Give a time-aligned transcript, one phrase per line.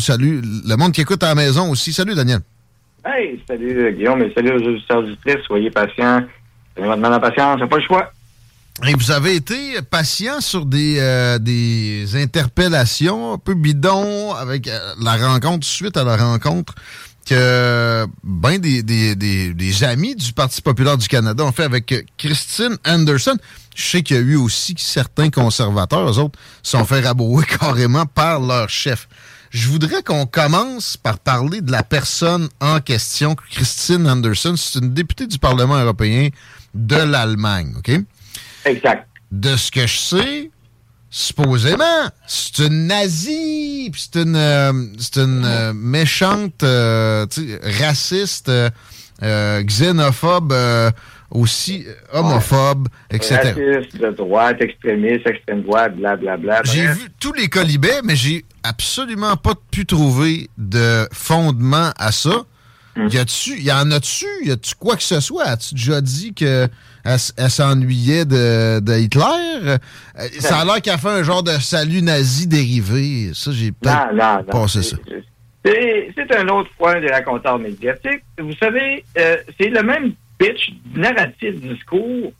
[0.00, 1.92] Vous salue le monde qui écoute à la maison aussi.
[1.92, 2.40] Salut, Daniel.
[3.04, 5.04] Hey, salut Guillaume et salut aux auditeurs.
[5.46, 6.22] Soyez patients.
[6.74, 8.10] Votre mal en patience, c'est pas le choix.
[8.88, 14.94] Et vous avez été patient sur des, euh, des interpellations un peu bidons avec euh,
[15.02, 16.74] la rencontre, suite à la rencontre
[17.26, 22.06] que ben des, des, des, des amis du Parti populaire du Canada ont fait avec
[22.16, 23.36] Christine Anderson.
[23.76, 27.44] Je sais qu'il y a eu aussi certains conservateurs, eux autres, se sont fait rabrouer
[27.60, 29.06] carrément par leur chef.
[29.50, 34.54] Je voudrais qu'on commence par parler de la personne en question, Christine Anderson.
[34.56, 36.28] C'est une députée du Parlement européen
[36.72, 37.90] de l'Allemagne, OK?
[38.64, 39.08] Exact.
[39.32, 40.50] De ce que je sais,
[41.10, 47.26] supposément, c'est une nazie, puis c'est une, euh, c'est une euh, méchante, euh,
[47.80, 48.52] raciste,
[49.22, 50.90] euh, euh, xénophobe, euh,
[51.30, 53.36] aussi homophobe, etc.
[53.36, 56.62] Raciste, de droite, extrémiste, extrême droite, blablabla.
[56.64, 62.44] J'ai vu tous les colibets, mais j'ai absolument pas pu trouver de fondement à ça.
[63.08, 65.44] Y a-tu, y en a-tu, y a-tu quoi que ce soit?
[65.44, 66.68] As-tu déjà dit que
[67.04, 69.24] elle, s'ennuyait de, de Hitler?
[69.64, 69.78] Euh,
[70.38, 73.30] Ça a l'air qu'elle fait un genre de salut nazi dérivé.
[73.32, 74.96] Ça, j'ai peut-être passé ça.
[75.64, 78.22] C'est un autre point de la compteur médiatique.
[78.38, 82.32] Vous savez, euh, c'est le même pitch narratif discours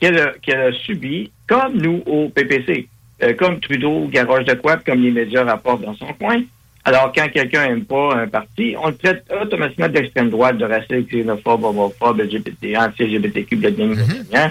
[0.00, 2.88] qu'elle a, qu'elle a subi, comme nous au PPC,
[3.22, 6.42] euh, comme Trudeau garoche de quoi, comme les médias rapportent dans son coin.
[6.84, 11.08] Alors, quand quelqu'un n'aime pas un parti, on le traite automatiquement d'extrême droite, de raciste,
[11.08, 14.50] xénophobe, homophobe, LGBT, anti-LGBTQ, blablabla.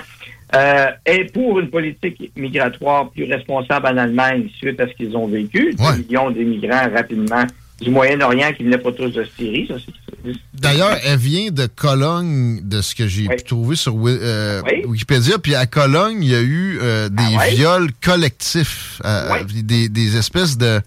[0.55, 5.27] Euh, et pour une politique migratoire plus responsable en Allemagne suite à ce qu'ils ont
[5.27, 5.97] vécu, Ouais.
[5.97, 7.43] des millions d'immigrants rapidement
[7.81, 9.69] du Moyen-Orient qui venaient pas tous de Syrie,
[10.53, 13.35] D'ailleurs, elle vient de Cologne, de ce que j'ai Oui.
[13.35, 14.83] pu trouver sur euh, Oui.
[14.85, 15.37] Wikipédia.
[15.37, 17.49] Puis à Cologne, il y a eu euh, des Ah ouais?
[17.55, 20.79] viols collectifs, euh, des, des espèces de,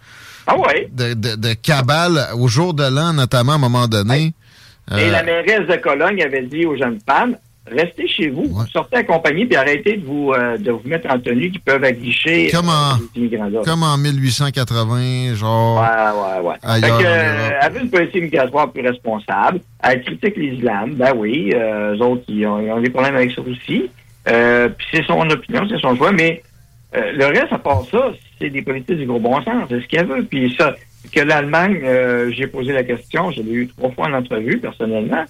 [0.46, 0.54] Ah
[0.90, 4.32] de, de, de cabales au jour de l'an, notamment à un moment donné.
[4.96, 7.36] Et la mairesse de Cologne avait dit aux jeunes femmes
[7.70, 8.64] restez chez vous, Ouais.
[8.72, 12.48] sortez accompagnés, puis arrêtez de vous euh, de vous mettre en tenue qui peuvent aguicher
[12.52, 13.30] Comme en- les.
[13.64, 15.80] Comme en 1880, genre.
[15.80, 16.56] Ouais, ouais, ouais.
[16.62, 19.60] Ailleurs Fait que, euh, veut une politique migratoire plus responsable.
[19.82, 20.94] Elle critique l'islam.
[20.94, 23.90] Ben oui, euh, eux autres, ils ont, ils ont des problèmes avec ça aussi.
[24.28, 26.42] Euh, puis c'est son opinion, c'est son choix, mais
[26.96, 29.66] euh, le reste, à part ça, c'est des politiques du gros bon sens.
[29.68, 30.24] C'est ce qu'elle veut.
[30.24, 30.74] Puis ça,
[31.12, 35.24] que l'Allemagne, euh, j'ai posé la question, je l'ai eu trois fois en entrevue, personnellement.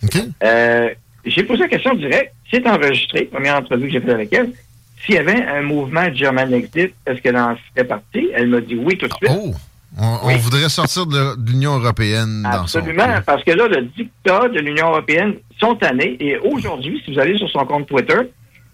[1.26, 2.32] J'ai posé la question directe.
[2.50, 4.52] C'est enregistré, première entrevue que j'ai faite avec elle.
[5.04, 8.30] S'il y avait un mouvement German Exit, est-ce qu'elle en ferait partie?
[8.34, 9.30] Elle m'a dit oui tout de suite.
[9.30, 9.52] Oh!
[9.98, 14.88] On, voudrait sortir de, l'Union européenne dans Absolument, parce que là, le dictat de l'Union
[14.88, 16.16] européenne sont tannés.
[16.20, 18.18] Et aujourd'hui, si vous allez sur son compte Twitter,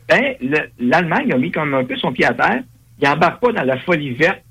[0.08, 2.62] ben, le- l'Allemagne a mis comme un peu son pied à terre.
[3.00, 4.42] Il n'embarque pas dans la folie verte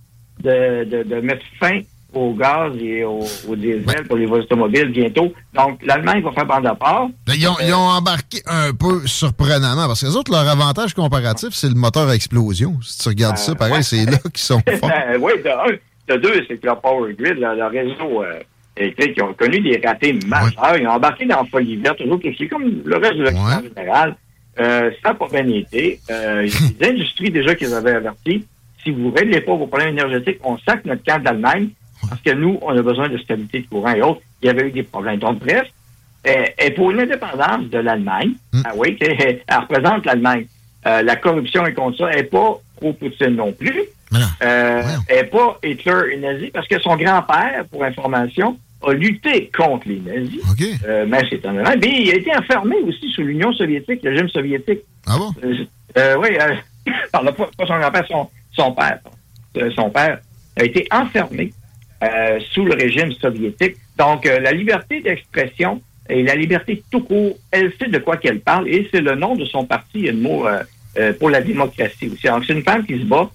[0.42, 1.82] de, de, de mettre fin
[2.14, 4.04] au gaz et au, au diesel Ouais.
[4.08, 5.34] pour les voies automobiles bientôt.
[5.54, 7.08] Donc, l'Allemagne va faire bande à part.
[7.28, 11.50] Ils ont, ils ont embarqué un peu surprenamment, parce que les autres, leur avantage comparatif,
[11.52, 12.78] c'est le moteur à explosion.
[12.82, 13.84] Si tu regardes ça, pareil, ouais.
[13.84, 14.90] c'est là qu'ils sont forts.
[14.90, 15.78] Ben, oui, de un.
[16.08, 18.40] De deux, c'est que leur Power Grid, leur, leur réseau euh,
[18.76, 20.76] électrique, ils ont connu des ratés majeurs.
[20.78, 23.62] Ils ont embarqué dans la folie verte, toujours aussi, comme le reste de l'Occident en
[23.76, 24.16] général.
[24.60, 26.00] Euh, ça n'a pas bien été.
[26.10, 28.46] Euh, il y a des industries déjà qui les avaient avertis.
[28.84, 31.70] Si vous ne réglez pas vos problèmes énergétiques, on sac notre camp d'Allemagne
[32.12, 34.22] parce que nous, on a besoin de stabilité de courant et autres.
[34.44, 35.18] Il y avait eu des problèmes.
[35.18, 35.66] Donc, bref,
[36.28, 38.62] euh, et pour l'indépendance de l'Allemagne, Hmm.
[38.66, 40.46] ah oui, elle, représente l'Allemagne.
[40.86, 42.10] Euh, la corruption est contre ça.
[42.12, 43.84] Elle n'est pas pro-Poutine non plus.
[44.12, 44.20] Non.
[44.44, 49.50] Euh, elle n'est pas Hitler et nazi parce que son grand-père, pour information, a lutté
[49.56, 50.42] contre les nazis.
[50.86, 54.30] Euh, mais c'est un Mais il a été enfermé aussi sous l'Union soviétique, le régime
[54.30, 54.82] soviétique.
[55.08, 55.32] Ah bon?
[55.44, 55.68] Oui,
[55.98, 56.18] euh,
[57.24, 59.00] le, pas son grand-père, son, son père.
[59.76, 60.20] Son père
[60.60, 61.54] a été enfermée
[62.04, 63.76] euh, sous le régime soviétique.
[63.98, 68.40] Donc, euh, la liberté d'expression et la liberté tout court, elle sait de quoi qu'elle
[68.40, 71.30] parle et c'est le nom de son parti, il y a le mot euh, pour
[71.30, 72.28] la démocratie aussi.
[72.28, 73.30] Donc, c'est une femme qui se bat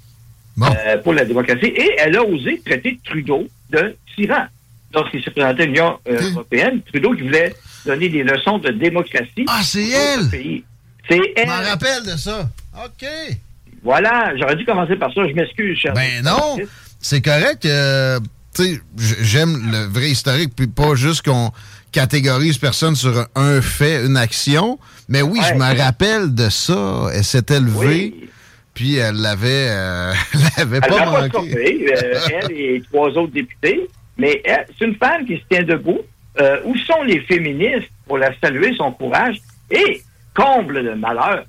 [1.05, 4.47] pour la démocratie et elle a osé traiter Trudeau de tyran.
[4.95, 7.55] Lorsqu'il se présentait à l'Union européenne, Trudeau qui voulait
[7.85, 9.45] donner des leçons de démocratie.
[9.49, 10.63] Ah, c'est elle!
[11.09, 11.45] C'est elle!
[11.45, 12.49] Je m'en rappelle de ça.
[12.85, 13.07] OK.
[13.83, 15.29] Voilà, j'aurais dû commencer par ça.
[15.29, 15.93] Je m'excuse, cher.
[15.95, 16.57] Ben non,
[17.01, 17.65] c'est correct.
[17.67, 18.19] Euh,
[18.97, 21.51] j'aime le vrai historique, puis pas juste qu'on
[21.93, 24.79] catégorise personne sur un fait, une action.
[25.09, 27.09] Mais oui, je me rappelle de ça.
[27.15, 28.15] Elle s'était levée.
[28.75, 30.13] Puis elle l'avait, euh,
[30.59, 31.95] elle pas manqué.
[31.95, 33.89] Euh, elle et trois autres députés.
[34.19, 34.43] Mais
[34.79, 36.01] c'est une femme qui se tient debout.
[36.65, 39.37] où sont les féministes pour la saluer son courage?
[39.71, 40.03] Et
[40.35, 41.45] comble de malheur,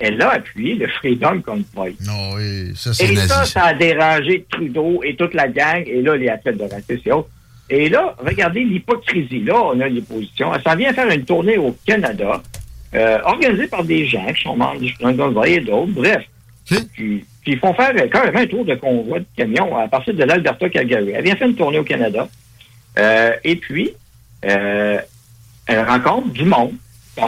[0.00, 1.94] elle a appuyé le Freedom Convoy.
[2.06, 6.00] Non, oui, ça, c'est Et ça, ça a dérangé Trudeau et toute la gang, et
[6.00, 7.24] là, les athlètes de racisme.
[7.68, 9.44] Et là, regardez l'hypocrisie.
[9.44, 10.52] Là, on a les positions.
[10.54, 12.42] Elle s'en vient faire une tournée au Canada,
[12.94, 15.92] euh, organisée par des gens qui sont membres du Freedom Convoy et d'autres.
[15.92, 16.24] Bref.
[16.94, 20.68] Puis, ils font faire carrément un tour de convoi de camion à partir de l'Alberta
[20.68, 21.10] Calgary.
[21.10, 22.28] Elle vient faire une tournée au Canada.
[22.98, 23.90] Euh, et puis,
[24.44, 24.98] euh,
[25.66, 26.72] elle rencontre du monde.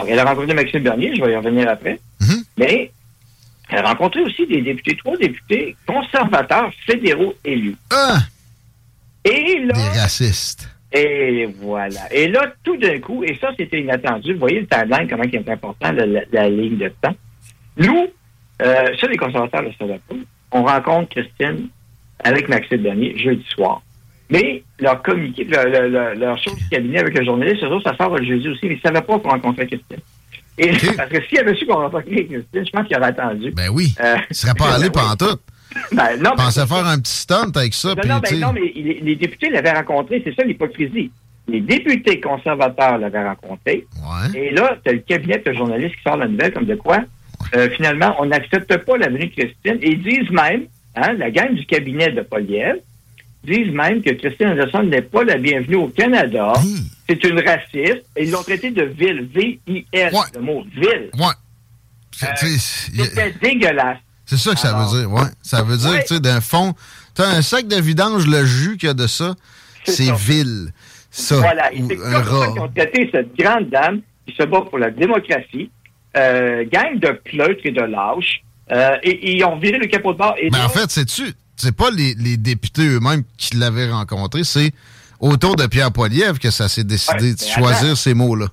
[0.07, 1.99] elle a rencontré Maxime Bernier, je vais y revenir après.
[2.33, 2.45] Mm-hmm.
[2.57, 2.91] Mais
[3.69, 7.75] elle a rencontré aussi des députés, trois députés conservateurs fédéraux élus.
[7.91, 8.19] Ah!
[9.25, 9.73] Et là.
[9.73, 10.69] Des racistes.
[10.91, 12.01] Et voilà.
[12.11, 14.33] Et là, tout d'un coup, et ça, c'était inattendu.
[14.33, 17.15] Vous voyez le timeline, comment il est important, la, ligne de temps.
[17.77, 18.07] Nous,
[18.61, 20.17] euh, sur les conservateurs de Singapore,
[20.51, 21.69] on rencontre Christine
[22.23, 23.81] avec Maxime Bernier jeudi soir.
[24.29, 25.65] Mais leur communiqué, leur,
[26.15, 29.01] leur, du cabinet avec le journaliste, ça sort le jeudi aussi, mais ils ne savaient
[29.01, 29.97] pas qu'on rencontrait Christine.
[30.57, 33.51] Et, Parce que s'il avait su qu'on rencontrait Christine, je pense qu'il aurait attendu.
[33.51, 33.95] Ben oui.
[33.99, 35.39] Euh, il ne serait pas allé pendant tout.
[35.91, 37.89] Ben, non, pensait faire un petit stunt avec ça.
[37.95, 41.11] Non, non, ben, non mais les, députés l'avaient rencontré, c'est ça l'hypocrisie.
[41.47, 43.85] Les députés conservateurs l'avaient rencontré.
[43.95, 44.39] Ouais.
[44.39, 46.99] Et là, tu as le cabinet de journalistes qui sort la nouvelle comme de quoi,
[47.55, 49.79] euh, finalement, on n'accepte pas la venue de Christine.
[49.81, 52.77] Et ils disent même, hein, la gang du cabinet de Poliev,
[53.43, 56.53] disent même que Christine Anderson n'est pas la bienvenue au Canada.
[57.07, 58.05] C'est une raciste.
[58.15, 59.29] Et ils l'ont traité de ville.
[59.33, 61.09] V-I-L, le mot ville.
[61.13, 61.33] Ouais.
[62.11, 63.97] C'était dégueulasse.
[64.25, 65.29] C'est ça que ça veut dire, ouais.
[65.41, 66.73] Ça veut dire, tu sais, d'un fond,
[67.15, 69.35] tu as un sac de vidange, le jus qu'il y a de ça,
[69.83, 70.71] c'est ville.
[71.11, 71.71] Ça, voilà.
[71.73, 74.89] Et c'est comme ça qu'ils ont traité cette grande dame qui se bat pour la
[74.89, 75.69] démocratie,
[76.17, 78.41] euh, gang de pleutres et de lâches,
[78.71, 80.35] euh, et, ils ont viré le capot de bord.
[80.41, 81.33] Mais en fait, c'est-tu,
[81.63, 84.71] c'est pas les, députés eux-mêmes qui l'avaient rencontré, c'est
[85.19, 88.47] autour de Pierre Poilievre que ça s'est décidé de choisir ces mots-là.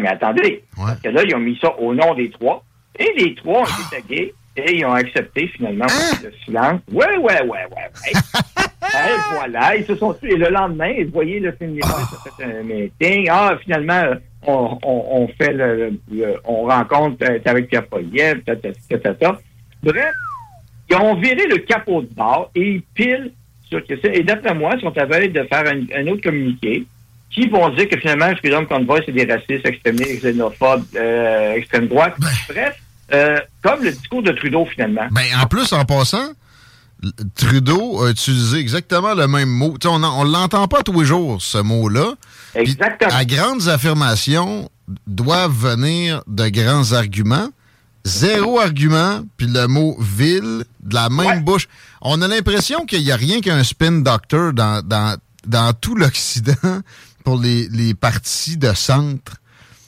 [0.00, 0.64] Mais attendez.
[0.76, 2.64] Parce que là, ils ont mis ça au nom des trois.
[2.98, 3.90] Et les trois ont été ah!
[3.90, 6.18] tagués et ils ont accepté finalement hein?
[6.22, 6.80] le silence.
[6.90, 8.12] Ouais, ouais, ouais, ouais, ouais.
[8.82, 10.32] et voilà, ils se sont tués.
[10.32, 13.28] Et le lendemain, vous voyez, le film ça fait un meeting.
[13.30, 14.02] Ah, finalement,
[14.46, 16.00] on, on, fait le,
[16.44, 18.40] on rencontre euh, avec Pierre Poilievre,
[19.82, 20.12] Bref,
[20.90, 23.32] ils ont viré le capot de bord et ils pilent
[23.68, 24.08] sur ça.
[24.12, 26.86] Et d'après moi, ils sont à veille de faire un, autre communiqué
[27.30, 32.14] qui vont dire que finalement, Freedom Convoy, c'est des racistes, extrémistes, xénophobes, euh, extrême droite.
[32.18, 32.28] Ben.
[32.48, 32.76] Bref,
[33.12, 35.06] euh, comme le discours de Trudeau, finalement.
[35.10, 36.30] Ben, en plus, en passant,
[37.36, 39.74] Trudeau a utilisé exactement le même mot.
[39.84, 42.14] on ne l'entend pas tous les jours, ce mot-là.
[42.54, 43.12] Exactement.
[43.12, 44.70] à grandes affirmations
[45.06, 47.48] doivent venir de grands arguments.
[48.06, 51.66] Zéro argument, puis le mot ville, de la même bouche.
[52.00, 56.54] On a l'impression qu'il n'y a rien qu'un spin doctor dans, dans, dans tout l'Occident
[57.24, 59.38] pour les, les partis de centre.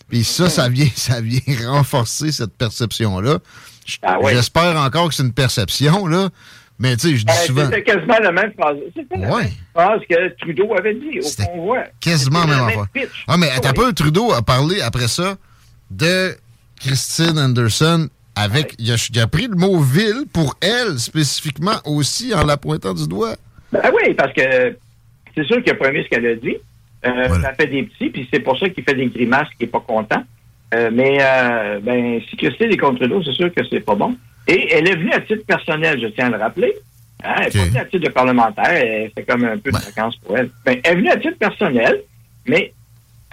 [0.09, 3.39] Puis ça, ça vient, ça vient renforcer cette perception-là.
[4.03, 6.29] Ah j'espère encore que c'est une perception, là.
[6.81, 7.65] Mais tu sais, je dis ben, souvent.
[7.67, 8.77] C'était quasiment la même phrase.
[8.97, 11.85] C'était la même phrase que Trudeau avait dit au convoi.
[12.01, 13.09] Quasiment la même phrase.
[13.29, 15.37] Ah, mais t'as pas Trudeau a parlé après ça
[15.91, 16.37] de
[16.79, 18.75] Christine Anderson avec.
[18.79, 23.35] Il, a, pris le mot ville pour elle spécifiquement aussi en la pointant du doigt.
[23.73, 24.77] Ben oui, parce que
[25.35, 26.57] c'est sûr qu'il a aimé ce qu'elle a dit.
[27.07, 29.71] Euh, ça fait des petits, puis c'est pour ça qu'il fait des grimaces, qu'il n'est
[29.71, 30.23] pas content.
[30.75, 34.17] Euh, mais euh, ben, si Christine est contre l'eau, c'est sûr que c'est pas bon.
[34.47, 36.75] Et elle est venue à titre personnel, je tiens à le rappeler.
[37.23, 40.17] Hein, elle n'est pas venue à titre de parlementaire, c'est comme un peu de vacances
[40.17, 40.51] pour elle.
[40.65, 42.03] Ben, elle est venue à titre personnel,
[42.47, 42.73] mais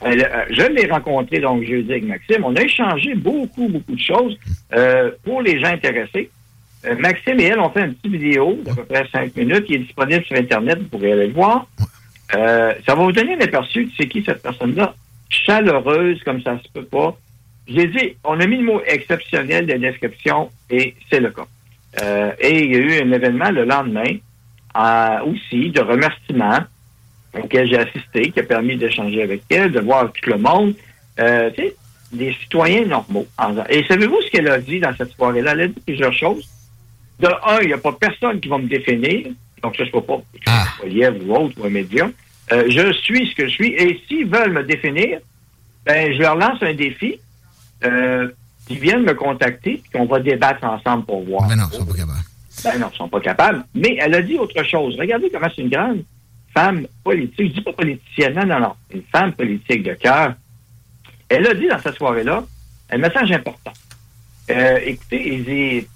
[0.04, 2.44] euh, je l'ai rencontré donc jeudi avec Maxime.
[2.44, 4.38] On a échangé beaucoup, beaucoup de choses
[4.74, 6.30] euh, pour les gens intéressés.
[6.86, 9.76] Euh, Maxime et elle ont fait une petite vidéo d'à peu près cinq minutes qui
[9.76, 10.80] est disponible sur Internet.
[10.80, 11.68] Vous pourrez aller le voir.
[12.30, 14.94] ça va vous donner un aperçu de c'est qui cette personne-là.
[15.30, 17.18] Chaleureuse comme ça se peut pas.
[17.68, 21.48] J'ai dit, on a mis le mot exceptionnel de description et c'est le cas.
[22.40, 24.18] et il y a eu un événement le lendemain
[25.26, 26.66] aussi de remerciements
[27.42, 30.74] auquel j'ai assisté, qui a permis d'échanger avec elle, de voir tout le monde.
[31.20, 31.76] Euh, tu sais,
[32.12, 33.28] des citoyens normaux.
[33.70, 35.52] Et savez-vous ce qu'elle a dit dans cette soirée-là?
[35.52, 36.48] Elle a dit plusieurs choses.
[37.20, 39.28] De un, il n'y a pas personne qui va me définir.
[39.64, 40.66] Donc, ça, je ne pas ah.
[40.84, 42.12] ou autre ou un médium.
[42.52, 43.74] Euh, je suis ce que je suis.
[43.74, 45.20] Et s'ils veulent me définir,
[45.86, 47.20] ben, je leur lance un défi.
[47.84, 48.30] Euh,
[48.70, 51.48] ils viennent me contacter et qu'on va débattre ensemble pour voir.
[51.48, 52.24] Mais non, ils sont pas capables.
[52.64, 53.66] Ben non, ils sont pas capables.
[53.76, 54.96] Mais elle a dit autre chose.
[55.00, 56.04] Regardez comment c'est une grande
[56.56, 57.50] femme politique.
[57.50, 58.74] Je dis pas politicienne, non, non, non.
[58.94, 60.34] Une femme politique de cœur.
[61.30, 62.44] Elle a dit dans cette soirée-là
[62.90, 63.74] un message important.
[64.50, 65.88] Euh, écoutez,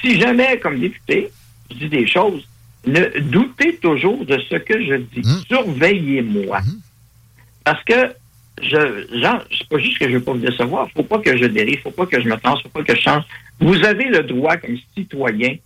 [0.00, 1.30] si jamais, comme député,
[1.70, 2.46] je dis des choses,
[2.86, 5.20] ne doutez toujours de ce que je dis.
[5.20, 5.42] Mmh.
[5.48, 6.60] Surveillez-moi.
[6.60, 6.80] Mmh.
[7.64, 8.14] Parce que
[8.62, 10.88] je, genre, c'est pas juste que je veux pas vous décevoir.
[10.96, 13.00] Faut pas que je dérive, faut pas que je me tense, faut pas que je
[13.00, 13.24] change.
[13.60, 15.56] Vous avez le droit, comme citoyen,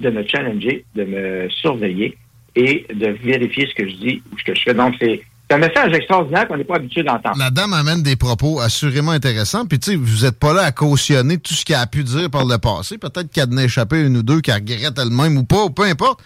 [0.00, 2.16] de me challenger, de me surveiller
[2.56, 4.74] et de vérifier ce que je dis ou ce que je fais.
[4.74, 5.20] Donc, c'est
[5.50, 7.36] un message extraordinaire qu'on n'est pas habitué d'entendre.
[7.38, 9.66] La dame amène des propos assurément intéressants.
[9.66, 12.30] Puis, tu sais, vous n'êtes pas là à cautionner tout ce qu'elle a pu dire
[12.30, 12.98] par le passé.
[12.98, 16.20] Peut-être qu'elle a échappé une ou deux, qu'elle regrette elle-même ou pas, ou peu importe.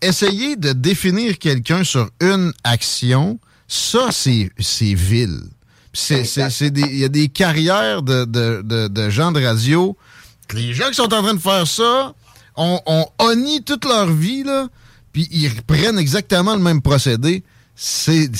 [0.00, 3.38] Essayez de définir quelqu'un sur une action.
[3.66, 4.50] Ça, c'est
[4.94, 5.40] vil.
[6.10, 9.96] Il y a des carrières de, de, de, gens de radio.
[10.54, 12.14] Les gens qui sont en train de faire ça
[12.56, 14.68] ont, ont honni toute leur vie, là,
[15.12, 17.42] puis ils reprennent exactement le même procédé.
[17.74, 18.30] C'est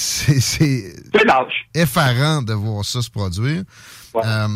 [1.75, 3.63] effarant de voir ça se produire.
[4.17, 4.49] Euh,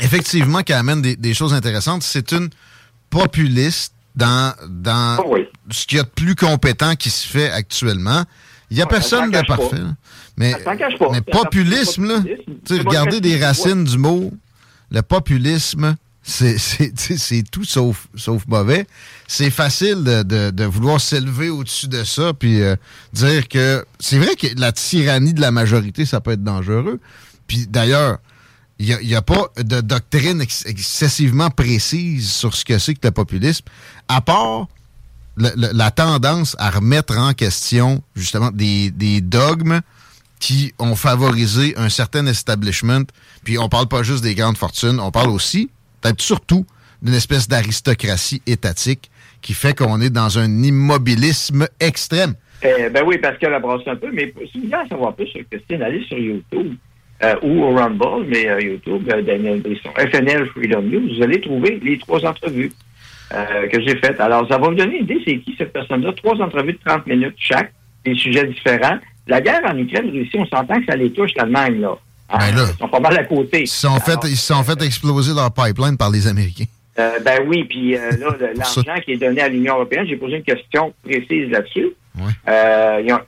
[0.00, 2.02] effectivement, qui amène des, choses intéressantes.
[2.02, 2.50] C'est une
[3.08, 5.22] populiste dans, dans ah
[5.70, 8.24] ce qu'il y a de plus compétent qui se fait actuellement.
[8.70, 9.76] Il n'y a personne de parfait.
[10.36, 10.54] Mais,
[11.10, 12.20] mais populisme, là,
[12.70, 14.30] regardez des racines du mot,
[14.90, 15.96] le populisme,
[16.28, 18.86] c'est tout sauf, sauf mauvais.
[19.26, 22.76] C'est facile de, de, vouloir s'élever au-dessus de ça, puis euh,
[23.12, 27.00] dire que c'est vrai que la tyrannie de la majorité, ça peut être dangereux.
[27.46, 28.18] Puis d'ailleurs,
[28.78, 33.10] il n'y a, a, pas de doctrine excessivement précise sur ce que c'est que le
[33.10, 33.64] populisme,
[34.08, 34.68] à part
[35.36, 39.80] la tendance à remettre en question justement des, des dogmes
[40.40, 43.04] qui ont favorisé un certain establishment.
[43.44, 45.70] Puis on parle pas juste des grandes fortunes, on parle aussi,
[46.00, 46.66] peut-être surtout,
[47.02, 52.34] d'une espèce d'aristocratie étatique qui fait qu'on est dans un immobilisme extrême.
[52.62, 55.28] Eh, ben oui, parce qu'elle a un peu, mais si vous voulez en savoir plus
[55.28, 56.74] sur Christine, allez sur YouTube
[57.22, 61.40] euh, ou au Rumble, mais euh, YouTube, euh, Daniel Brisson, FNL Freedom News, vous allez
[61.40, 62.72] trouver les trois entrevues
[63.70, 64.18] que j'ai faites.
[64.20, 66.14] Alors, ça va me donner une idée, c'est qui cette personne-là?
[66.14, 68.96] Trois entrevues de 30 minutes chaque, des sujets différents.
[69.26, 71.98] La guerre en Ukraine, ici, on s'entend que ça les touche l'Allemagne, là.
[72.30, 72.66] Ben là.
[72.74, 73.62] Ils sont pas mal à côté.
[73.62, 76.66] Ils se sont, fait, ils sont fait exploser leur pipeline par les Américains.
[76.98, 80.36] Euh, ben oui, puis euh, là, l'argent qui est donné à l'Union européenne, j'ai posé
[80.36, 81.88] une question précise là-dessus.
[82.48, 83.18] Euh,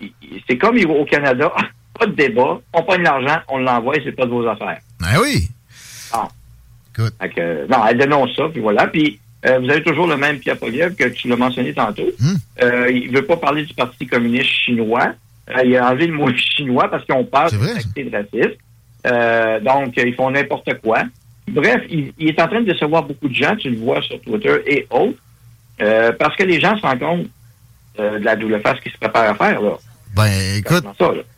[0.49, 1.53] c'est comme au Canada,
[1.99, 4.81] pas de débat, on prend de l'argent, on l'envoie, c'est pas de vos affaires.
[4.99, 5.49] Ben oui.
[6.93, 7.15] Écoute.
[7.71, 8.89] non, elle dénonce ça, puis voilà.
[8.89, 12.11] Puis vous avez toujours le même Pierre Poliev que tu l'as mentionné tantôt.
[12.19, 12.37] Hmm.
[12.91, 15.13] il veut pas parler du Parti communiste chinois.
[15.65, 18.57] il a enlevé le mot chinois parce qu'on parle de racisme.
[19.07, 21.05] Euh, donc, ils font n'importe quoi.
[21.49, 24.57] Bref, il, est en train de décevoir beaucoup de gens, tu le vois sur Twitter
[24.67, 25.19] et autres,
[25.81, 27.27] euh, parce que les gens se rendent compte
[27.99, 29.61] euh, de la double face qui se prépare à faire.
[29.61, 29.73] Là.
[30.15, 30.85] Ben, écoute,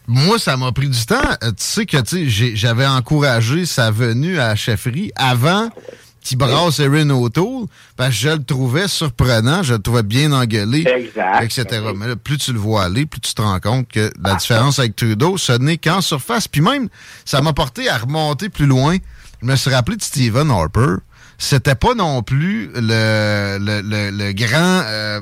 [0.06, 1.20] moi, ça m'a pris du temps.
[1.40, 1.98] tu sais que
[2.54, 5.68] j'avais encouragé sa venue à la chefferie avant
[6.22, 10.86] qui brasse Erin O'Toole, parce que je le trouvais surprenant, je le trouvais bien engueulé,
[11.42, 11.64] etc.
[11.96, 14.78] Mais là, plus tu le vois aller, plus tu te rends compte que la différence
[14.78, 16.46] avec Trudeau, ce n'est qu'en surface.
[16.48, 16.88] Puis même,
[17.24, 18.96] ça m'a porté à remonter plus loin.
[19.40, 20.96] Je me suis rappelé de Stephen Harper.
[21.38, 24.82] C'était pas non plus le, le, grand...
[24.86, 25.20] Euh,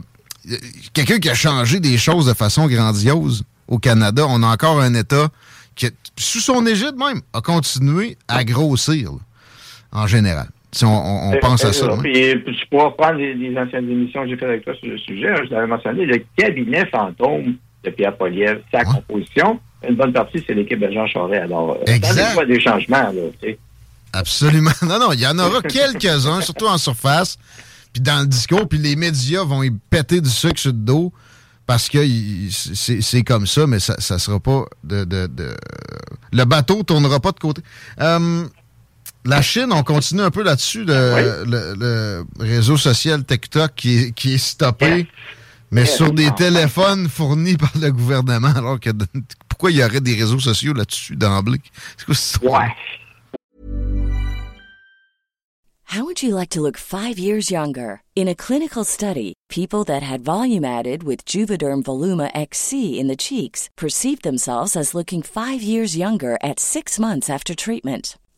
[0.92, 4.26] quelqu'un qui a changé des choses de façon grandiose au Canada.
[4.28, 5.28] On a encore un État
[5.76, 5.88] qui,
[6.18, 9.12] sous son égide même, a continué à grossir,
[9.92, 10.50] en général.
[10.72, 11.96] Si on, pense à ça.
[12.00, 12.12] Puis,
[12.44, 15.30] tu pourras prendre les, anciennes émissions que j'ai faites avec toi sur le sujet.
[15.30, 19.58] Hein, je l'avais mentionné, le cabinet fantôme de Pierre Poliev, sa composition,
[19.88, 21.42] une bonne partie, c'est l'équipe de Jean Charest.
[21.42, 22.36] Alors, euh, exact.
[22.36, 23.10] pas des changements.
[23.12, 23.52] Là,
[24.12, 24.70] Absolument.
[24.82, 27.36] Non, non, il y en aura quelques-uns, surtout en surface,
[27.92, 31.12] puis dans le discours, puis les médias vont y péter du sucre sur le dos
[31.66, 31.98] parce que
[32.50, 35.28] c'est comme ça, mais ça ne sera pas de, de,
[36.32, 37.62] Le bateau tournera pas de côté.
[38.00, 38.44] Euh,
[39.24, 45.06] la Chine, on continue un peu là-dessus, le, réseau social TikTok qui est, stoppé,
[45.70, 48.52] mais sur des téléphones fournis par le gouvernement.
[48.56, 48.90] Alors que
[49.48, 51.60] pourquoi il y aurait des réseaux sociaux là-dessus d'emblée?
[51.96, 52.74] C'est quoi cette Ouais.
[55.90, 58.02] How would you like to look five years younger?
[58.14, 63.16] In a clinical study, people that had volume added with Juvederm Voluma XC in the
[63.16, 68.16] cheeks perceived themselves as looking five years younger at six months after treatment.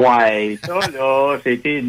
[0.00, 1.82] Ouais, ça, là, c'était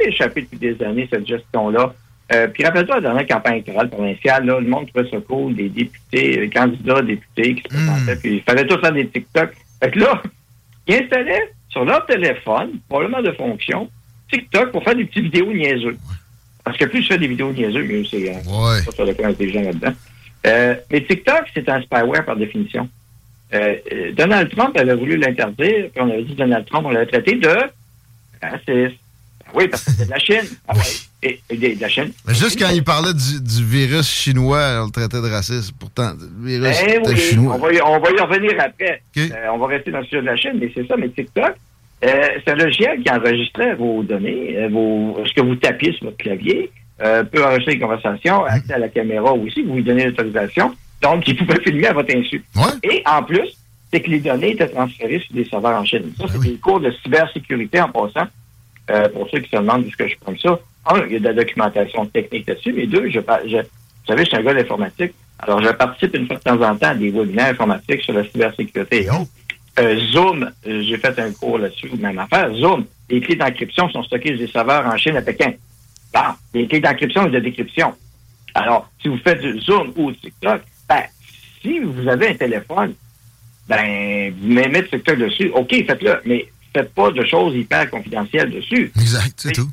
[0.00, 1.94] échappé depuis des années, cette gestion-là.
[2.32, 5.68] Euh, puis rappelle-toi, dans la campagne électorale provinciale, là, le monde trouvait ça cool, des
[5.68, 9.50] députés, les candidats députés qui se présentaient, puis il fallait tout faire des TikTok.
[9.82, 10.22] Fait que là,
[10.88, 13.88] ils installaient sur leur téléphone, probablement de fonction,
[14.30, 15.96] TikTok pour faire des petites vidéos niaiseux.
[16.64, 18.28] Parce que plus tu fais des vidéos niaiseux, mieux c'est.
[18.30, 18.84] Hein, Ouais.
[18.84, 19.92] pas sur le plan intelligent là-dedans.
[20.48, 22.88] Euh, mais TikTok, c'est un spyware par définition.
[23.54, 27.06] Euh, euh, Donald Trump avait voulu l'interdire, puis on avait dit Donald Trump, on l'avait
[27.06, 27.48] traité de
[28.42, 28.98] raciste.
[29.54, 30.42] Oui, parce que c'est de la Chine.
[30.66, 30.82] Ah ouais.
[31.22, 32.10] Et, et de de la Chine.
[32.26, 35.72] Mais juste quand il parlait du, du virus chinois, on le traitait de raciste.
[35.78, 37.54] Pourtant, le virus Eh oui, chinois.
[37.54, 39.02] on va, y, on va y revenir après.
[39.16, 41.52] Euh, on va rester dans le sujet de la Chine, mais c'est ça, mais TikTok,
[42.04, 46.16] euh, c'est un logiciel qui enregistrait vos données, vos, ce que vous tapiez sur votre
[46.18, 46.70] clavier,
[47.00, 48.48] euh, peut enregistrer les conversations, Mmh.
[48.48, 52.14] accès à la caméra aussi, vous lui donnez l'autorisation, donc il pouvait filmer à votre
[52.14, 52.44] insu.
[52.56, 52.62] Ouais.
[52.82, 53.48] Et en plus,
[53.92, 56.12] c'est que les données étaient transférées sur des serveurs en Chine.
[56.18, 56.50] Ça, c'est Ben oui.
[56.52, 58.26] des cours de cybersécurité en passant.
[58.90, 60.58] Euh, pour ceux qui se demandent est-ce que je prends ça?
[60.88, 64.24] Un, il y a de la documentation technique là-dessus, mais deux, je, je, vous savez,
[64.24, 65.12] je suis un gars d'informatique.
[65.40, 68.24] Alors, je participe une fois de temps en temps à des webinaires informatiques sur la
[68.24, 69.30] cybersécurité et autres.
[69.80, 72.54] Euh, Zoom, euh, j'ai fait un cours là-dessus, même affaire.
[72.54, 75.52] Zoom, les clés d'encryption sont stockées sur des serveurs en Chine à Pékin.
[76.14, 76.20] Bon,
[76.54, 77.92] les clés d'encryption et de décryption.
[78.54, 80.62] Alors, si vous faites du Zoom ou TikTok,
[81.66, 82.94] si vous avez un téléphone,
[83.68, 88.92] ben, vous mettez TikTok dessus, OK, faites-le, mais faites pas de choses hyper confidentielles dessus.
[89.00, 89.70] Exact, c'est tout.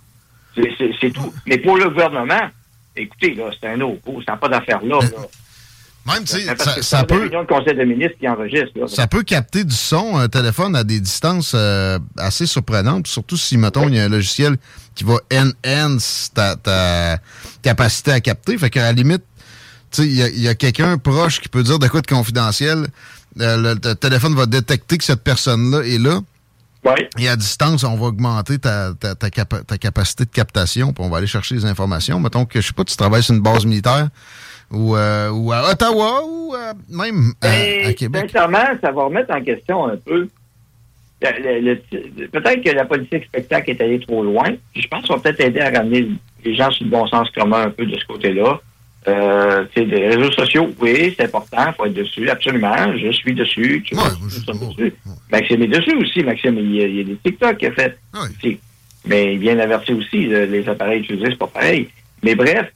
[0.55, 1.33] C'est- tout.
[1.45, 2.49] Mais pour le gouvernement,
[2.95, 4.99] écoutez, là, c'est un autre coup, ça n'a pas d'affaire là.
[4.99, 5.27] là.
[6.05, 8.77] Même, tu sais, ça, ça peut, de conseil de ministres qui enregistre.
[8.77, 8.87] Là.
[8.89, 13.57] ça peut capter du son, un téléphone à des distances euh, assez surprenantes, surtout si,
[13.57, 14.57] mettons, il y a un logiciel
[14.95, 17.19] qui va enhance ta, ta
[17.61, 18.57] capacité à capter.
[18.57, 19.23] Fait qu'à la limite,
[19.99, 22.87] il y a, y a quelqu'un proche qui peut dire de quoi de confidentiel.
[23.41, 26.19] Euh, le, le téléphone va détecter que cette personne-là est là.
[26.85, 27.07] Oui.
[27.17, 31.03] Et à distance, on va augmenter ta, ta, ta, capa- ta capacité de captation, puis
[31.03, 32.19] on va aller chercher les informations.
[32.19, 34.09] Mettons que, je sais pas, tu travailles sur une base militaire
[34.69, 38.29] ou, euh, ou à Ottawa ou euh, même à, Ben, à Québec.
[38.31, 40.27] Sincèrement, ça va remettre en question un peu.
[41.21, 44.49] peut-être que la politique spectacle est allée trop loin.
[44.75, 46.09] Je pense qu'on va peut-être aider à ramener
[46.43, 48.59] les gens sur le bon sens commun un peu de ce côté-là.
[49.07, 52.95] Euh, des réseaux sociaux, oui, c'est important, il faut être dessus, absolument.
[52.97, 53.83] Je suis dessus.
[53.85, 54.93] Tu Ouais, vois, je- dessus.
[55.05, 55.11] ouais.
[55.31, 56.23] Maxime est dessus aussi.
[56.23, 57.97] Maxime, il y a, il y a des TikTok qu'il a fait.
[58.13, 58.25] Ah.
[59.05, 61.89] Mais il vient avertir aussi, le- les appareils utilisés, c'est pas pareil.
[62.23, 62.71] Mais bref,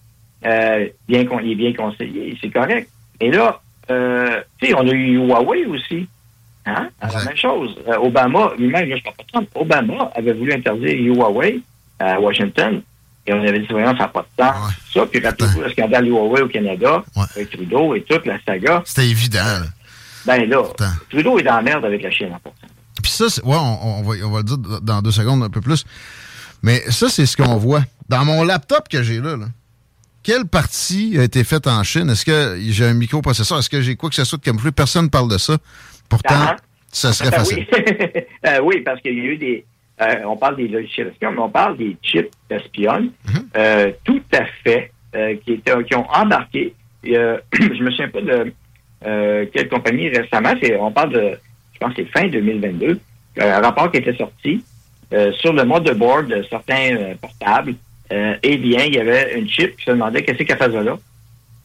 [0.46, 2.90] euh, bien con- il est bien conseillé, c'est correct.
[3.22, 6.08] Et là, euh, tu sais, on a eu Huawei aussi.
[6.66, 6.90] Hein?
[7.00, 7.80] Alors, même chose.
[7.88, 11.62] Euh, Obama, lui-même, je parle pas Obama avait voulu interdire Huawei
[11.98, 12.82] à Washington.
[13.28, 14.52] Et on avait dit, voyons, ça n'a pas de temps.
[14.66, 14.74] Ouais.
[14.94, 17.24] Ça, puis rappelez-vous le scandale Huawei au Canada, Ouais.
[17.36, 18.82] avec Trudeau et toute la saga.
[18.86, 19.44] C'était évident.
[19.44, 19.66] là.
[20.26, 20.64] Ben là.
[21.10, 22.56] Trudeau est la merde avec la Chine en passant.
[23.04, 25.50] Puis ça, c'est- ouais, on, on va, on va le dire dans deux secondes un
[25.50, 25.86] peu plus.
[26.64, 27.84] Mais ça, c'est ce qu'on voit.
[28.10, 29.46] Dans mon laptop que j'ai là, là,
[30.24, 32.10] quelle partie a été faite en Chine?
[32.10, 33.60] Est-ce que j'ai un microprocesseur?
[33.60, 34.72] Est-ce que j'ai quoi que ce soit de camouflé?
[34.72, 35.58] Personne ne parle de ça.
[36.10, 36.56] Pourtant, Ah.
[36.92, 37.68] ça serait Ben facile.
[37.72, 38.22] oui.
[38.48, 39.66] Euh, oui, parce qu'il y a eu des.
[40.02, 43.48] Euh, on parle des logiciels espions, mais on parle des chips espionnent, Mhm.
[43.58, 46.74] euh, tout à fait, euh, qui, étaient, qui ont embarqué.
[47.04, 47.14] Et,
[47.54, 48.54] je me souviens pas de
[49.54, 50.54] quelle compagnie récemment.
[50.80, 51.32] On parle de.
[51.74, 53.00] je pense que c'est fin 2022,
[53.40, 54.64] un rapport qui était sorti
[55.40, 57.76] sur le mode de board de certains portables.
[58.12, 60.98] Eh bien, il y avait une chip qui se demandait qu'est-ce qu'elle faisait là.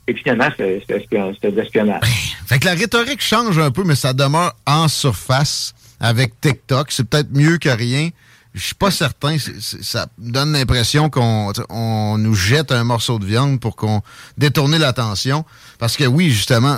[0.07, 2.03] Et finalement, c'était de l'espionnage.
[2.47, 6.91] Fait que la rhétorique change un peu, mais ça demeure en surface avec TikTok.
[6.91, 8.11] C'est peut-être mieux que rien.
[8.53, 9.37] Je suis pas certain.
[9.39, 14.03] ça donne l'impression qu'on on nous jette un morceau de viande pour qu'on
[14.37, 15.47] détourne l'attention.
[15.79, 16.77] Parce que oui, justement,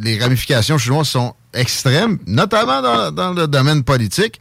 [0.00, 4.40] les ramifications chinoises sont extrêmes, notamment dans, le domaine politique.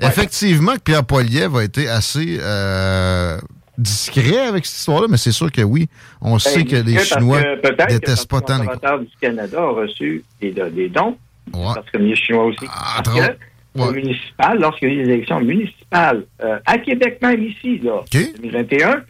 [0.00, 3.38] Effectivement que Pierre Poilievre a été assez euh,
[3.78, 5.88] discret avec cette histoire-là, mais c'est sûr que oui.
[6.20, 7.40] On ben, sait que les Chinois
[7.88, 8.66] détestent pas tant les...
[8.66, 10.52] Le du Canada a reçu des,
[10.88, 11.16] dons,
[11.50, 12.66] parce que les Chinois aussi.
[12.68, 13.02] Ah,
[13.74, 18.00] au municipal, lorsqu'il y a eu des élections municipales, euh, à Québec même ici, là,
[18.12, 19.02] 2021,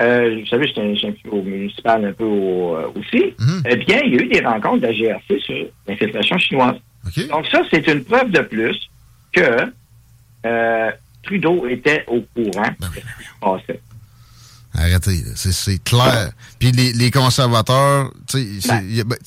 [0.00, 3.62] euh, vous savez, j'étais un, au municipal un peu euh, aussi, mhm.
[3.68, 6.76] eh bien, il y a eu des rencontres de la GRC sur l'infiltration chinoise.
[7.30, 8.90] Donc ça, c'est une preuve de plus
[9.32, 9.72] que
[11.22, 13.80] Trudeau était au courant ben de ce qui se passait.
[14.74, 16.30] Arrêtez, c'est clair.
[16.58, 19.04] Puis les, les conservateurs, ben.
[19.06, 19.18] ben,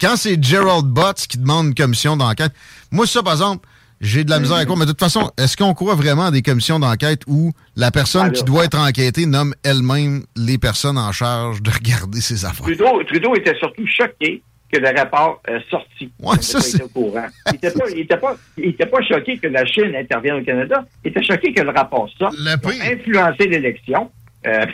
[0.00, 2.52] quand c'est Gerald Butts qui demande une commission d'enquête,
[2.90, 3.66] moi ça par exemple,
[4.00, 6.30] j'ai de la misère à quoi, mais de toute façon, est-ce qu'on croit vraiment à
[6.30, 11.12] des commissions d'enquête où la personne qui doit être enquêtée nomme elle-même les personnes en
[11.12, 12.64] charge de regarder ses affaires?
[12.64, 16.10] Trudeau, Trudeau était surtout choqué que le rapport euh, sorti.
[16.20, 16.60] Ouais, ça,
[16.94, 17.26] courant.
[17.46, 20.44] Il n'était pas, il était pas, il était pas choqué que la Chine intervienne au
[20.44, 20.84] Canada.
[21.04, 24.10] Il était choqué que le rapport sorte pour influencer l'élection.
[24.46, 24.66] Euh,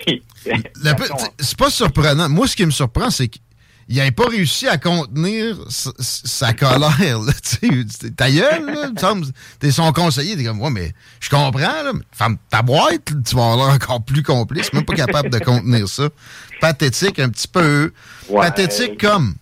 [1.38, 2.28] c'est pas surprenant.
[2.28, 3.38] Moi, ce qui me surprend, c'est que
[3.88, 7.20] il n'avait pas réussi à contenir sa, colère.
[8.16, 9.12] Ta gueule, là,
[9.60, 13.52] t'es son conseiller, t'es comme, ouais, mais je comprends, là, femme, ta boîte, tu vas
[13.52, 16.08] avoir encore plus complice, même pas capable de contenir ça.
[16.60, 17.92] Pathétique un petit peu.
[18.28, 19.36] Pathétique comme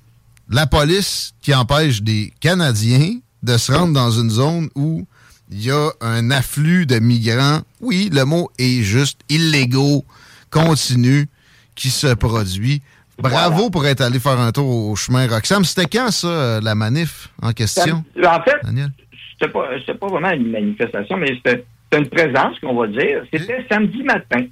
[0.50, 5.06] la police qui empêche des Canadiens de se rendre dans une zone où
[5.50, 7.61] il y a un afflux de migrants.
[7.80, 10.04] Oui, le mot est juste illégaux,
[10.50, 11.28] continu,
[11.74, 12.83] qui se produit.
[13.18, 15.64] Bravo pour être allé faire un tour au chemin Roxham.
[15.64, 18.04] C'était quand, ça, euh, la manif en question?
[18.24, 18.57] En fait,
[19.38, 19.68] c'était pas,
[20.00, 21.64] pas vraiment une manifestation, mais c'était
[21.96, 23.22] une présence, qu'on va dire.
[23.33, 24.44] C'était samedi matin.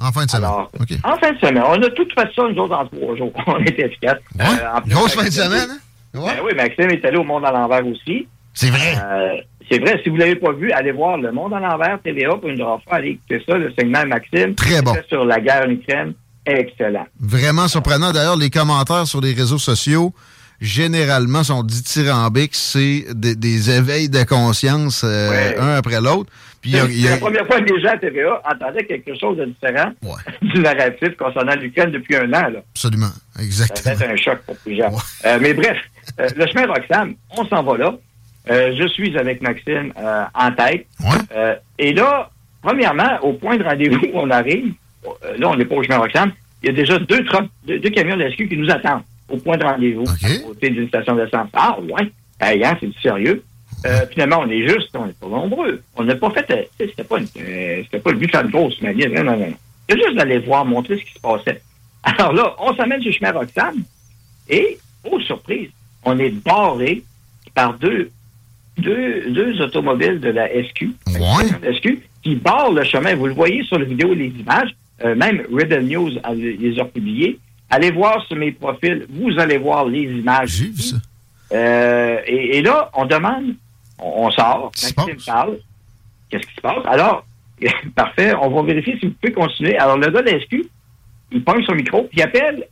[0.00, 0.50] En fin de semaine.
[0.50, 1.62] En fin de semaine.
[1.66, 3.32] On a tout fait ça, nous autres, en trois jours.
[3.46, 4.18] On était efficaces.
[4.38, 4.44] Ouais.
[4.46, 6.18] Euh, Grosse fin de semaine, hein?
[6.18, 6.34] Ouais.
[6.36, 8.26] Ben oui, Maxime est allé au Monde à l'envers aussi.
[8.54, 8.94] C'est vrai.
[8.96, 10.00] Euh, c'est vrai.
[10.02, 12.58] Si vous ne l'avez pas vu, allez voir Le Monde à l'envers, TVA, pour une
[12.58, 12.80] fois.
[12.90, 14.54] Allez écouter ça, le segment Maxime.
[14.54, 14.94] Très bon.
[15.08, 16.14] Sur la guerre en Ukraine
[16.48, 17.06] excellent.
[17.20, 18.12] Vraiment surprenant.
[18.12, 20.12] D'ailleurs, les commentaires sur les réseaux sociaux,
[20.60, 22.54] généralement, sont dithyrambiques.
[22.54, 26.30] C'est des, éveils de conscience euh, un après l'autre.
[26.64, 29.92] c'est la première fois que les gens à TVA entendaient quelque chose de différent
[30.42, 32.48] du narratif concernant l'Ukraine depuis un an.
[32.48, 32.60] Là.
[32.74, 33.12] Absolument.
[33.38, 33.96] Exactement.
[33.96, 34.92] Ça un choc pour plusieurs.
[35.24, 35.76] Euh, mais bref,
[36.20, 37.94] euh, le chemin Roxham, on s'en va là.
[38.48, 39.92] Je suis avec Maxime
[40.34, 40.86] en tête.
[41.78, 42.30] et là,
[42.62, 44.74] premièrement, au point de rendez-vous où on arrive,
[45.06, 46.32] euh, là, on n'est pas au chemin Roxham,
[46.62, 47.24] il y a déjà deux,
[47.64, 51.14] deux, camions de SQ qui nous attendent au point de rendez-vous, à côté d'une station
[51.14, 51.48] d'essence.
[51.52, 53.44] Ah, ouais, hey, hein, c'est du sérieux.
[53.86, 55.82] Euh, finalement, on est juste, on n'est pas nombreux.
[55.94, 58.80] On n'a pas fait, euh, c'était pas, c'était pas le but de faire une grosse
[58.82, 59.06] manie.
[59.06, 59.52] Non, non, non.
[59.88, 61.62] C'est juste d'aller voir, montrer ce qui se passait.
[62.02, 63.76] Alors là, on s'amène sur le chemin Roxham
[64.48, 65.70] et, oh surprise,
[66.04, 67.02] on est barré
[67.54, 68.10] par deux,
[68.78, 71.74] deux, deux automobiles de la SQ, ouais.
[71.74, 73.14] SQ qui barrent le chemin.
[73.14, 74.74] Vous le voyez sur la vidéo les images.
[75.04, 77.38] Euh, même Rebel News les a publiés.
[77.70, 80.50] Allez voir sur mes profils, vous allez voir les images.
[80.50, 80.96] J'ai vu ça.
[81.52, 83.54] Euh, et, là, on demande,
[83.98, 85.58] on, sort, Maxime parle.
[86.30, 86.84] Qu'est-ce qui se passe?
[86.86, 87.24] Alors,
[87.94, 89.76] parfait, on va vérifier si vous pouvez continuer.
[89.78, 90.64] Alors, le gars de SQ,
[91.32, 92.66] il pointe son micro, puis il appelle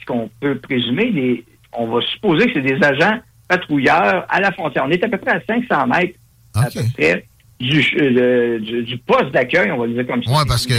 [0.00, 4.84] ce qu'on peut présumer, on va supposer que c'est des agents patrouilleurs à la frontière.
[4.86, 6.18] On est à peu près à 500 mètres
[6.54, 7.26] à peu près
[7.60, 10.30] euh, du, du, poste d'accueil, on va le dire comme ça.
[10.30, 10.74] Oui, parce que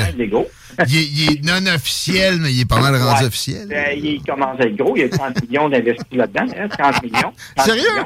[0.87, 3.67] il, est, non officiel, mais il est pas mal rendu officiel.
[3.67, 4.95] Ben, il commence à être gros.
[4.95, 6.45] Il y a 30 millions d'investis là-dedans.
[6.57, 7.33] Hein, 30 millions.
[7.57, 8.01] Sérieux?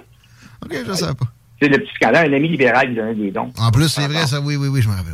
[0.64, 1.26] OK, je ne savais pas.
[1.62, 2.34] C'est le petit scandale.
[2.34, 3.54] Un ami libéral qui donnait des dons.
[3.58, 4.42] En plus, c'est vrai, ça.
[4.42, 5.14] Oui, oui, oui, je me rappelle.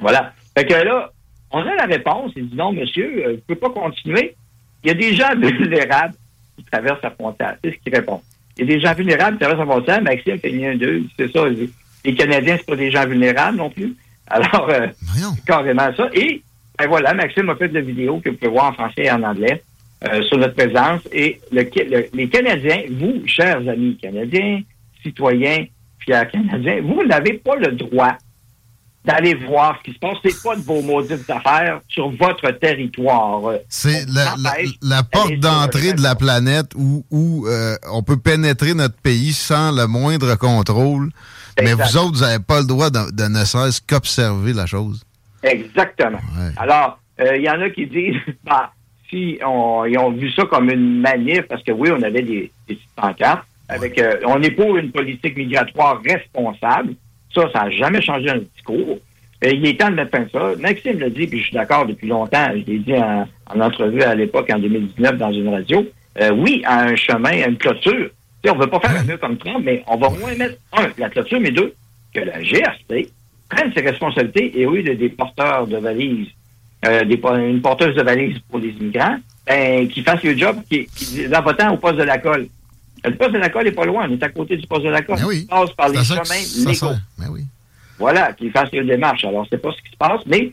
[0.00, 0.32] Voilà.
[0.56, 1.10] Fait que là,
[1.50, 2.32] on a la réponse.
[2.36, 4.36] Il dit non, monsieur, euh, vous ne pouvez pas continuer.
[4.84, 6.14] Il y a des gens vulnérables
[6.56, 7.56] qui traversent la frontière.
[7.62, 8.22] C'est ce qu'il répond.
[8.56, 10.02] Il y a des gens vulnérables qui traversent la frontière.
[10.02, 11.02] Maxime fait un d'eux.
[11.18, 11.44] C'est ça.
[12.04, 13.94] Les Canadiens, c'est pas des gens vulnérables non plus.
[14.28, 14.86] Alors, euh,
[15.46, 16.08] carrément ça.
[16.14, 16.42] Et
[16.78, 19.10] ben voilà, Maxime a fait de la vidéo que vous pouvez voir en français et
[19.10, 19.62] en anglais
[20.08, 21.02] euh, sur notre présence.
[21.12, 24.60] Et les Canadiens, vous, chers amis canadiens,
[25.02, 25.64] citoyens,
[26.00, 28.16] fiers canadiens, vous n'avez pas le droit
[29.06, 30.18] d'aller voir ce qui se passe.
[30.24, 33.40] C'est pas de vos maudites affaires sur votre territoire.
[33.68, 34.34] C'est la,
[34.82, 39.70] la, porte d'entrée de la planète où, où euh, on peut pénétrer notre pays sans
[39.70, 41.10] le moindre contrôle.
[41.62, 45.04] Mais vous autres, vous n'avez pas le droit de, ne serait-ce qu'observer la chose.
[45.42, 46.18] Exactement.
[46.56, 48.72] Alors, il euh, y en a qui disent, bah,
[49.08, 52.50] si on, ils ont vu ça comme une manif, parce que oui, on avait des,
[52.68, 56.94] des petites pancartes, avec, euh, on est pour une politique migratoire responsable.
[57.36, 58.98] Ça, ça n'a jamais changé dans le discours.
[59.42, 60.58] Et il est temps de mettre fin à ça.
[60.58, 63.26] Maxime l'a dit, puis je suis d'accord depuis longtemps, je l'ai dit en,
[63.60, 65.86] entrevue à l'époque, en 2019, dans une radio.
[66.20, 68.08] Euh, oui, à un chemin, à une clôture.
[68.48, 70.56] on ne veut pas faire un mur comme Trump, mais on va au moins mettre,
[70.72, 71.74] un, la clôture, mais deux,
[72.14, 73.10] que la GRC
[73.50, 76.28] prenne ses responsabilités et oui, des porteurs de valises,
[76.86, 80.86] euh, des, une porteuse de valises pour les immigrants, ben, qui fasse le job qui,
[80.86, 82.48] qui, en votant au poste de la colle.
[83.06, 84.90] Le poste de la colle n'est pas loin, on est à côté du poste de
[84.90, 85.18] la colle.
[85.18, 86.96] Ben il passe par les chemins légaux.
[87.18, 87.44] Ben oui.
[87.98, 89.24] Voilà, qu'il fasse les démarches.
[89.24, 90.52] Alors, c'est pas ce qui se passe, mais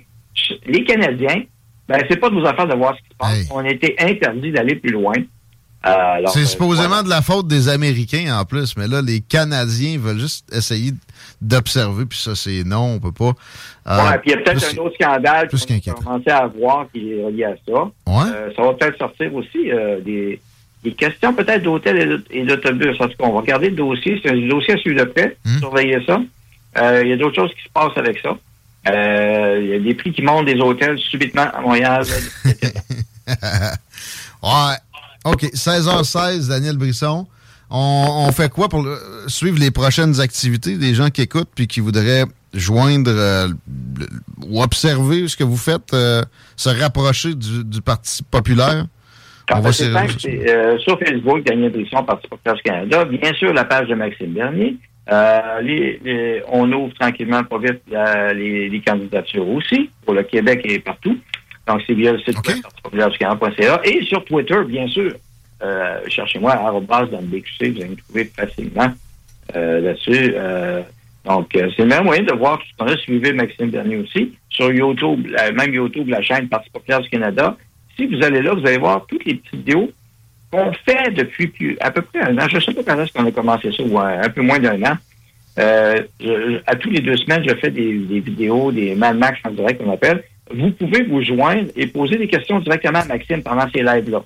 [0.65, 1.43] les Canadiens,
[1.87, 3.47] ben, c'est pas de nos affaires de voir ce qui se passe.
[3.51, 5.13] On a été interdit d'aller plus loin.
[5.85, 9.97] Euh, c'est euh, supposément de la faute des Américains en plus, mais là, les Canadiens
[9.99, 10.91] veulent juste essayer
[11.41, 13.33] d'observer, puis ça, c'est non, on peut pas.
[13.87, 17.11] Euh, puis il y a peut-être un autre scandale qu'on a commencé à voir qui
[17.11, 17.83] est relié à ça.
[18.07, 18.53] Ouais.
[18.55, 19.69] ça va peut-être sortir aussi
[20.05, 20.39] des,
[20.91, 22.99] questions peut-être d'hôtels et d'autobus.
[22.99, 24.19] En tout cas, on va regarder le dossier.
[24.23, 25.37] C'est un dossier à suivre de près.
[25.45, 25.59] Hmm.
[25.59, 26.21] Surveiller ça.
[27.01, 28.37] Il y a d'autres choses qui se passent avec ça.
[28.85, 32.03] Il y a des prix qui montent des hôtels subitement à Montréal.
[34.43, 34.75] ouais.
[35.25, 37.27] OK, 16h16, Daniel Brisson.
[37.69, 38.85] On, fait quoi pour
[39.27, 43.47] suivre les prochaines activités des gens qui écoutent puis qui voudraient joindre euh,
[44.47, 46.21] ou observer ce que vous faites, euh,
[46.55, 48.85] se rapprocher du, Parti populaire?
[49.51, 53.05] On va euh, sur Facebook, Daniel Brisson, Parti populaire du Canada.
[53.05, 54.77] Bien sûr, la page de Maxime Bernier.
[55.09, 57.81] on ouvre tranquillement, pas vite,
[58.35, 61.17] les, candidatures aussi, pour le Québec et partout.
[61.67, 62.53] Donc, c'est via le site okay.
[63.85, 65.13] Et sur Twitter, bien sûr.
[65.63, 68.91] Euh, cherchez-moi à arrobas dans le BQC, vous allez me trouver facilement
[69.55, 70.33] euh, là-dessus.
[70.35, 70.81] Euh,
[71.25, 74.33] donc, c'est le même moyen de voir tout ce qu'on a suivi Maxime Bernier aussi.
[74.49, 75.25] Sur YouTube,
[75.55, 77.55] même YouTube, la chaîne Parti populaire du Canada.
[77.95, 79.91] Si vous allez là, vous allez voir toutes les petites vidéos
[80.51, 82.47] qu'on fait depuis plus, à peu près un an.
[82.49, 84.81] Je ne sais pas quand est-ce qu'on a commencé ça, ou un, peu moins d'un
[84.83, 84.97] an.
[85.57, 89.83] à tous les deux semaines, je fais des, des vidéos, des Mad Max en direct
[89.83, 93.81] qu'on appelle vous pouvez vous joindre et poser des questions directement à Maxime pendant ces
[93.81, 94.23] lives-là.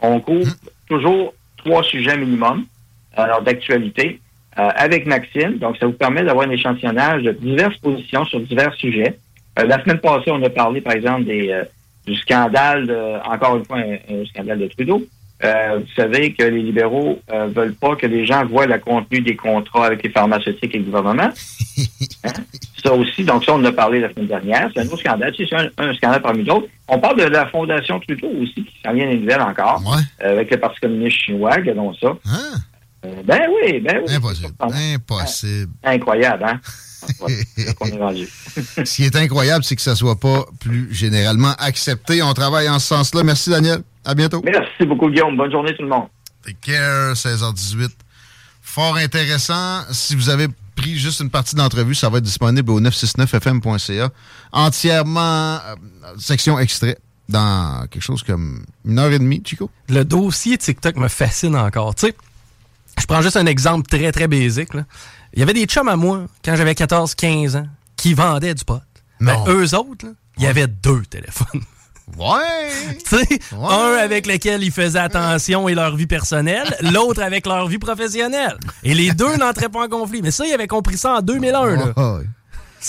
[0.00, 0.54] On couvre
[0.88, 2.64] toujours trois sujets minimum
[3.16, 4.20] alors d'actualité
[4.58, 5.58] euh, avec Maxime.
[5.58, 9.18] Donc, ça vous permet d'avoir un échantillonnage de diverses positions sur divers sujets.
[9.58, 11.64] Euh, la semaine passée, on a parlé, par exemple, des, euh,
[12.06, 15.02] du scandale, de, encore une fois, un scandale de Trudeau.
[15.44, 19.20] Euh, vous savez que les libéraux euh, veulent pas que les gens voient le contenu
[19.20, 21.30] des contrats avec les pharmaceutiques et le gouvernement.
[22.24, 22.32] Hein?
[22.82, 24.70] Ça aussi, donc ça, on en a parlé la semaine dernière.
[24.74, 25.32] C'est un autre scandale.
[25.36, 26.66] C'est un, scandale parmi d'autres.
[26.88, 29.82] On parle de la Fondation Trudeau aussi, qui s'en vient des nouvelles encore,
[30.22, 32.16] euh, avec le Parti communiste chinois, gardons ça.
[32.26, 32.58] Hein?
[33.04, 34.14] Euh, ben oui, ben oui.
[34.14, 34.54] Impossible.
[34.60, 35.72] Impossible.
[35.84, 36.60] Incroyable, hein?
[37.28, 42.22] Est ce qui est incroyable, c'est que ça ne soit pas plus généralement accepté.
[42.22, 43.22] On travaille en ce sens-là.
[43.22, 43.82] Merci, Daniel.
[44.04, 44.42] À bientôt.
[44.44, 45.36] Merci beaucoup, Guillaume.
[45.36, 46.06] Bonne journée, tout le monde.
[46.44, 47.90] Take care, 16h18.
[48.62, 49.82] Fort intéressant.
[49.90, 54.10] Si vous avez pris juste une partie d'entrevue, ça va être disponible au 969fm.ca.
[54.52, 55.74] Entièrement, euh,
[56.18, 59.70] section extrait, dans quelque chose comme une heure et demie, Chico.
[59.88, 61.94] Le dossier TikTok me fascine encore.
[61.94, 62.16] Tu sais,
[63.00, 64.70] je prends juste un exemple très, très basique.
[65.36, 68.80] Il y avait des chums à moi, quand j'avais 14-15 ans, qui vendaient du pot.
[69.20, 70.06] Mais eux autres,
[70.38, 71.62] il y avait deux téléphones.
[72.16, 72.70] Ouais!
[73.04, 77.66] tu sais, un avec lequel ils faisaient attention et leur vie personnelle, l'autre avec leur
[77.66, 78.56] vie professionnelle.
[78.84, 80.22] Et les deux n'entraient pas en conflit.
[80.22, 81.74] Mais ça, ils avaient compris ça en 2001.
[81.74, 81.92] Là.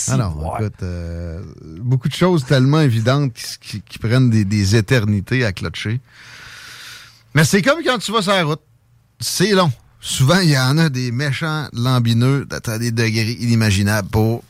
[0.08, 1.42] Ah non, écoute, euh,
[1.80, 6.00] beaucoup de choses tellement évidentes qui, prennent des, éternités à clocher.
[7.34, 8.62] Mais c'est comme quand tu vas sur la route.
[9.20, 9.72] C'est long.
[10.08, 14.42] Souvent, il y en a des méchants lambineux à des degrés inimaginables pour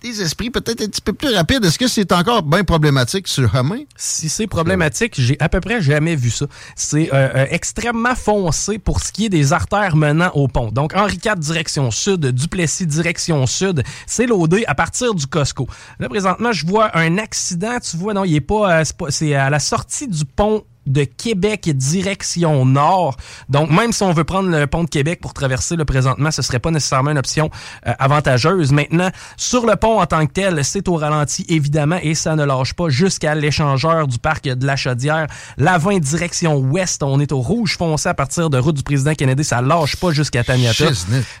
[0.00, 1.64] des esprits peut-être un petit peu plus rapides.
[1.64, 3.80] Est-ce que c'est encore bien problématique sur chemin?
[3.96, 6.46] Si c'est problématique, j'ai à peu près jamais vu ça.
[6.76, 10.70] C'est euh, euh, extrêmement foncé pour ce qui est des artères menant au pont.
[10.70, 15.66] Donc, Henri IV direction sud, Duplessis direction sud, c'est l'OD à partir du Costco.
[15.98, 17.80] Là, présentement, je vois un accident.
[17.80, 18.80] Tu vois, non, il est pas...
[18.80, 23.16] Euh, c'est à la sortie du pont de Québec direction nord.
[23.48, 26.42] Donc, même si on veut prendre le pont de Québec pour traverser le présentement, ce
[26.42, 27.50] serait pas nécessairement une option
[27.86, 28.72] euh, avantageuse.
[28.72, 32.44] Maintenant, sur le pont en tant que tel, c'est au ralenti, évidemment, et ça ne
[32.44, 35.26] lâche pas jusqu'à l'échangeur du parc de la Chaudière.
[35.56, 39.14] La 20 direction ouest, on est au rouge foncé à partir de route du président
[39.14, 39.44] Kennedy.
[39.44, 40.86] Ça lâche pas jusqu'à Taniata.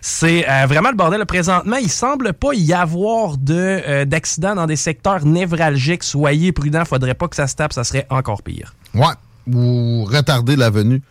[0.00, 1.24] C'est euh, vraiment le bordel.
[1.26, 3.54] Présentement, il semble pas y avoir de
[3.86, 6.04] euh, d'accidents dans des secteurs névralgiques.
[6.04, 8.74] Soyez prudents, faudrait pas que ça se tape, ça serait encore pire.
[8.94, 9.14] Ouais,
[9.52, 11.02] ou retarder la venue.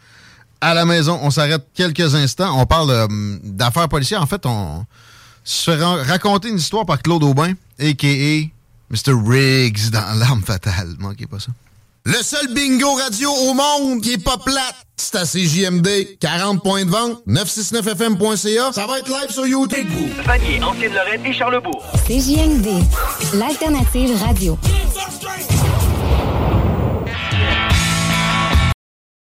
[0.61, 2.57] À la maison, on s'arrête quelques instants.
[2.59, 3.07] On parle euh,
[3.43, 4.21] d'affaires policières.
[4.21, 4.85] En fait, on
[5.43, 8.49] se fait raconter une histoire par Claude Aubin, a.k.a.
[8.89, 9.13] Mr.
[9.27, 10.95] Riggs dans L'arme fatale.
[10.99, 11.51] Manquez pas ça.
[12.05, 16.17] Le seul bingo radio au monde qui est pas plate, c'est à CJMD.
[16.19, 18.73] 40 points de vente, 969fm.ca.
[18.73, 19.87] Ça va être live sur YouTube.
[20.25, 21.81] Vanier, Ancienne-Lorraine et Charlebourg.
[22.05, 22.67] CJMD,
[23.35, 24.57] l'alternative radio.